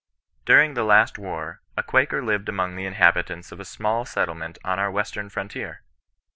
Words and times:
During 0.45 0.73
the 0.73 0.83
last 0.83 1.19
war, 1.19 1.61
a 1.77 1.83
Quaker 1.83 2.23
lived 2.23 2.49
among 2.49 2.75
the 2.75 2.87
inhabitants 2.87 3.51
of 3.51 3.59
a 3.59 3.63
small 3.65 4.03
settlement 4.03 4.57
on 4.63 4.79
our 4.79 4.89
western 4.89 5.29
frontier. 5.29 5.83